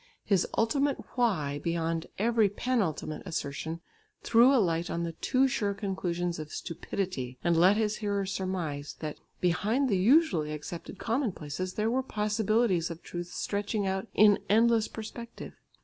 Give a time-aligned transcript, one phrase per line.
[0.23, 3.81] His ultimate "why?" behind every penultimate assertion
[4.23, 8.95] threw a light on the too sure conclusions of stupidity, and let his hearer surmise
[8.97, 14.87] that behind the usually accepted commonplaces there were possibilities of truths stretching out in endless
[14.87, 15.53] perspective.